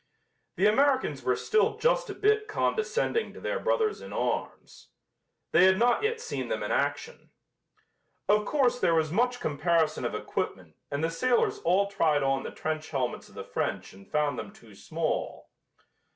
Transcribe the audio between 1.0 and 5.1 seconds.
were still just a bit condescending to their brothers in arms.